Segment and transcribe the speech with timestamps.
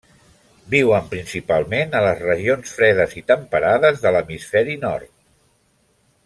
[0.73, 5.13] Viuen principalment a les regions fredes i temperades de l'hemisferi nord.